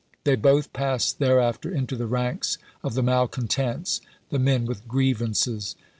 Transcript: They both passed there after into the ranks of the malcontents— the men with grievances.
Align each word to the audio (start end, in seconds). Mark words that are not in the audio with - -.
They 0.23 0.35
both 0.35 0.73
passed 0.73 1.19
there 1.19 1.39
after 1.39 1.69
into 1.71 1.95
the 1.95 2.07
ranks 2.07 2.57
of 2.81 2.95
the 2.95 3.03
malcontents— 3.03 4.01
the 4.31 4.39
men 4.39 4.65
with 4.65 4.87
grievances. 4.87 5.75